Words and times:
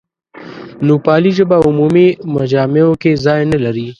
نوپالي 0.87 1.31
ژبه 1.37 1.57
عمومي 1.67 2.07
مجامعو 2.35 2.93
کې 3.01 3.11
ځای 3.25 3.41
نه 3.51 3.57
لري. 3.63 3.87